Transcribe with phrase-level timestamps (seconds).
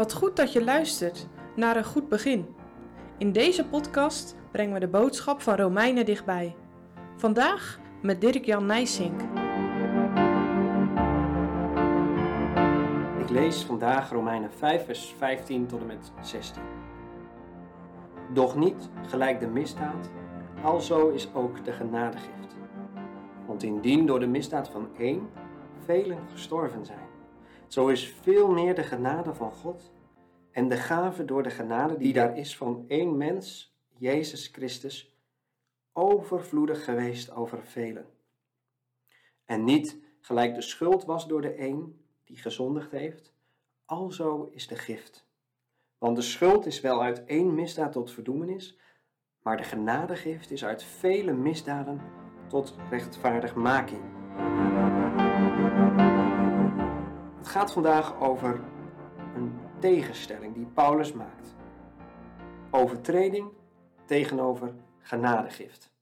[0.00, 2.54] Wat goed dat je luistert naar een goed begin.
[3.18, 6.56] In deze podcast brengen we de boodschap van Romeinen dichtbij.
[7.16, 9.20] Vandaag met Dirk-Jan Nijsink.
[13.18, 16.62] Ik lees vandaag Romeinen 5, vers 15 tot en met 16.
[18.32, 20.10] Doch niet gelijk de misdaad,
[20.62, 22.56] alzo is ook de genadegift.
[23.46, 25.28] Want indien door de misdaad van één
[25.84, 27.09] velen gestorven zijn,
[27.70, 29.92] zo is veel meer de genade van God
[30.50, 35.14] en de gave door de genade die daar is van één mens, Jezus Christus,
[35.92, 38.06] overvloedig geweest over velen.
[39.44, 43.32] En niet gelijk de schuld was door de een die gezondigd heeft,
[43.84, 45.26] alzo is de gift.
[45.98, 48.78] Want de schuld is wel uit één misdaad tot verdoemenis,
[49.42, 52.00] maar de genadegift is uit vele misdaden
[52.48, 54.02] tot rechtvaardigmaking.
[57.40, 58.60] Het gaat vandaag over
[59.34, 61.54] een tegenstelling die Paulus maakt.
[62.70, 63.52] Overtreding
[64.06, 65.92] tegenover genadegift.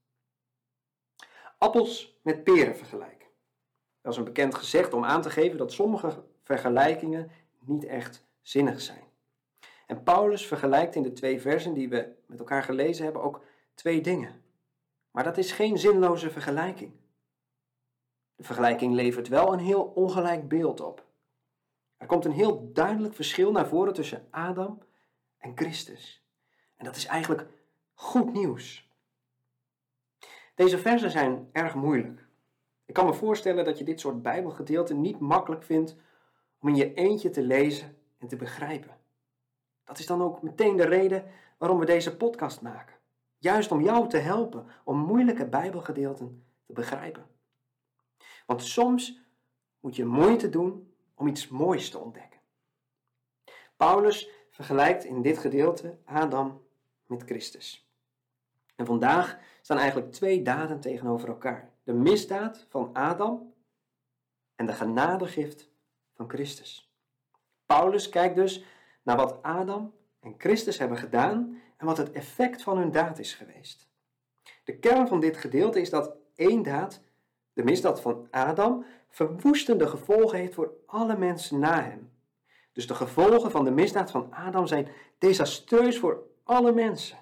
[1.59, 3.29] Appels met peren vergelijken.
[4.01, 8.81] Dat is een bekend gezegd om aan te geven dat sommige vergelijkingen niet echt zinnig
[8.81, 9.05] zijn.
[9.87, 13.45] En Paulus vergelijkt in de twee versen die we met elkaar gelezen hebben ook
[13.75, 14.43] twee dingen.
[15.11, 16.93] Maar dat is geen zinloze vergelijking.
[18.37, 21.07] De vergelijking levert wel een heel ongelijk beeld op.
[21.99, 24.83] Er komt een heel duidelijk verschil naar voren tussen Adam
[25.39, 26.25] en Christus.
[26.77, 27.47] En dat is eigenlijk
[27.95, 28.91] goed nieuws.
[30.55, 32.27] Deze versen zijn erg moeilijk.
[32.85, 35.97] Ik kan me voorstellen dat je dit soort Bijbelgedeelten niet makkelijk vindt
[36.59, 38.97] om in je eentje te lezen en te begrijpen.
[39.85, 41.25] Dat is dan ook meteen de reden
[41.59, 42.97] waarom we deze podcast maken.
[43.39, 47.27] Juist om jou te helpen om moeilijke Bijbelgedeelten te begrijpen.
[48.47, 49.21] Want soms
[49.81, 50.88] moet je moeite doen
[51.19, 52.41] om iets moois te ontdekken.
[53.77, 56.63] Paulus vergelijkt in dit gedeelte Adam
[57.07, 57.91] met Christus.
[58.77, 63.55] En vandaag staan eigenlijk twee daden tegenover elkaar: de misdaad van Adam
[64.55, 65.71] en de genadegift
[66.15, 66.93] van Christus.
[67.67, 68.65] Paulus kijkt dus
[69.03, 73.35] naar wat Adam en Christus hebben gedaan en wat het effect van hun daad is
[73.35, 73.89] geweest.
[74.65, 77.01] De kern van dit gedeelte is dat één daad,
[77.59, 82.13] de misdaad van Adam, verwoestende gevolgen heeft voor alle mensen na hem.
[82.73, 84.89] Dus de gevolgen van de misdaad van Adam zijn
[85.19, 87.19] desastreus voor alle mensen.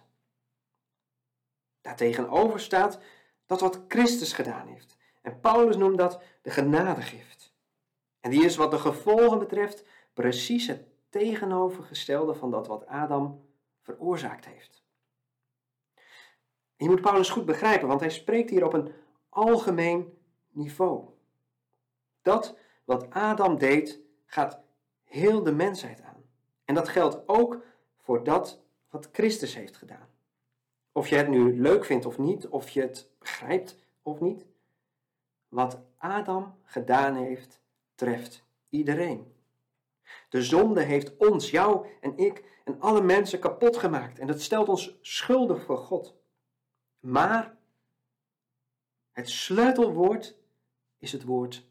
[1.80, 2.98] Daartegenover staat
[3.46, 4.96] dat wat Christus gedaan heeft.
[5.22, 7.54] En Paulus noemt dat de genadegift.
[8.20, 13.46] En die is wat de gevolgen betreft precies het tegenovergestelde van dat wat Adam
[13.82, 14.84] veroorzaakt heeft.
[16.76, 18.92] je moet Paulus goed begrijpen, want hij spreekt hier op een
[19.28, 20.14] algemeen
[20.56, 21.04] niveau.
[22.22, 24.60] Dat wat Adam deed, gaat
[25.04, 26.24] heel de mensheid aan.
[26.64, 27.64] En dat geldt ook
[27.96, 30.08] voor dat wat Christus heeft gedaan.
[30.92, 34.46] Of je het nu leuk vindt of niet, of je het begrijpt of niet.
[35.48, 37.60] Wat Adam gedaan heeft,
[37.94, 39.34] treft iedereen.
[40.28, 44.68] De zonde heeft ons, jou en ik en alle mensen kapot gemaakt en dat stelt
[44.68, 46.14] ons schuldig voor God.
[47.00, 47.56] Maar
[49.12, 50.36] het sleutelwoord
[50.98, 51.66] is het woord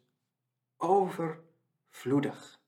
[0.77, 2.59] overvloedig.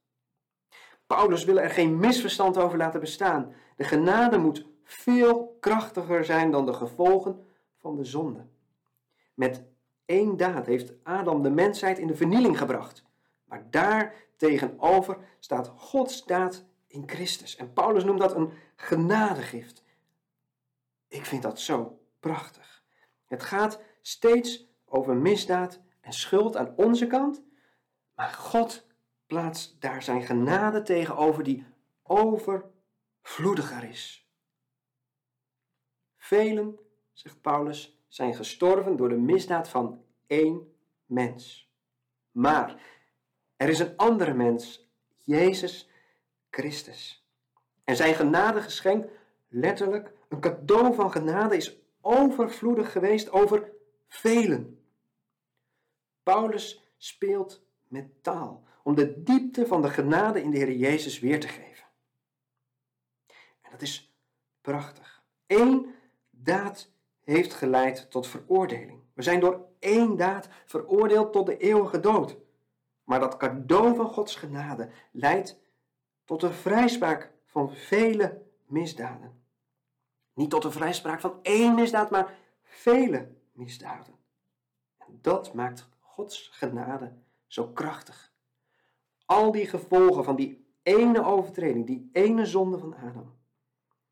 [1.08, 3.54] Paulus wil er geen misverstand over laten bestaan.
[3.76, 7.46] De genade moet veel krachtiger zijn dan de gevolgen
[7.78, 8.46] van de zonde.
[9.34, 9.64] Met
[10.06, 13.04] één daad heeft Adam de mensheid in de vernieling gebracht.
[13.46, 17.56] Maar daar tegenover staat Gods daad in Christus.
[17.56, 19.84] En Paulus noemt dat een genadegift.
[21.08, 22.84] Ik vind dat zo prachtig.
[23.26, 27.44] Het gaat steeds over misdaad en schuld aan onze kant,
[28.16, 28.88] maar God
[29.26, 31.66] plaatst daar zijn genade tegenover die
[32.04, 34.30] overvloediger is.
[36.18, 36.80] Velen,
[37.14, 40.74] zegt Paulus, zijn gestorven door de misdaad van één
[41.06, 41.72] mens.
[42.32, 42.82] Maar
[43.56, 45.90] er is een andere mens, Jezus
[46.50, 47.28] Christus.
[47.84, 49.10] En zijn genadegeschenk,
[49.48, 53.72] letterlijk een cadeau van genade, is overvloedig geweest over
[54.08, 54.77] velen.
[56.28, 61.40] Paulus speelt met taal om de diepte van de genade in de Heer Jezus weer
[61.40, 61.86] te geven.
[63.62, 64.18] En dat is
[64.62, 65.24] prachtig.
[65.46, 65.96] Eén
[66.30, 66.92] daad
[67.24, 69.02] heeft geleid tot veroordeling.
[69.14, 72.38] We zijn door één daad veroordeeld tot de eeuwige dood.
[73.04, 75.60] Maar dat cadeau van Gods genade leidt
[76.26, 79.44] tot een vrijspraak van vele misdaden.
[80.34, 84.16] Niet tot een vrijspraak van één misdaad, maar vele misdaden.
[84.98, 87.14] En dat maakt Gods genade
[87.48, 88.34] zo krachtig.
[89.26, 93.34] Al die gevolgen van die ene overtreding, die ene zonde van Adam.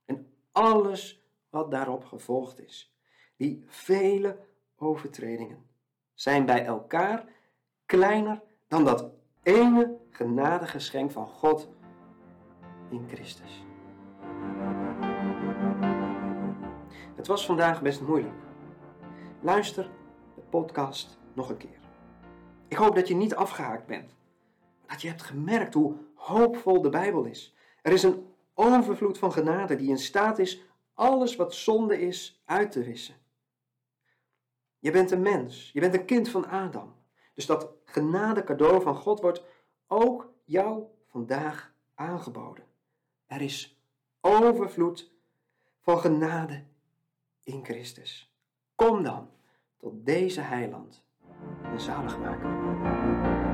[0.05, 2.95] En alles wat daarop gevolgd is.
[3.37, 4.39] Die vele
[4.75, 5.65] overtredingen
[6.13, 7.25] zijn bij elkaar
[7.85, 9.11] kleiner dan dat
[9.43, 11.69] ene genadegeschenk van God
[12.89, 13.63] in Christus.
[17.15, 18.43] Het was vandaag best moeilijk.
[19.41, 19.89] Luister
[20.35, 21.84] de podcast nog een keer.
[22.67, 24.15] Ik hoop dat je niet afgehaakt bent.
[24.85, 27.55] Dat je hebt gemerkt hoe hoopvol de Bijbel is.
[27.81, 30.61] Er is een overvloed van genade die in staat is
[30.93, 33.15] alles wat zonde is uit te wissen.
[34.79, 36.95] Je bent een mens, je bent een kind van Adam.
[37.33, 39.43] Dus dat genade cadeau van God wordt
[39.87, 42.65] ook jou vandaag aangeboden.
[43.25, 43.79] Er is
[44.21, 45.11] overvloed
[45.81, 46.63] van genade
[47.43, 48.35] in Christus.
[48.75, 49.29] Kom dan
[49.77, 51.04] tot deze heiland
[51.75, 53.44] en zaligmaker.